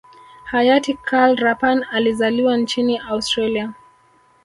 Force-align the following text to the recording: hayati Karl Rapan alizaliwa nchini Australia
hayati 0.43 0.93
Karl 0.93 1.35
Rapan 1.35 1.85
alizaliwa 1.91 2.57
nchini 2.57 2.97
Australia 2.97 3.73